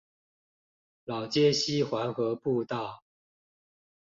[1.03, 3.03] 老街溪環河步道